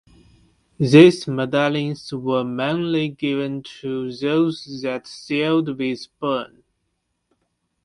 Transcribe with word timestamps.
These 0.79 1.27
medallions 1.27 2.11
were 2.11 2.43
mainly 2.43 3.09
given 3.09 3.61
to 3.81 4.11
those 4.11 4.81
that 4.81 5.05
sailed 5.05 5.77
with 5.77 6.07
Bern. 6.19 6.63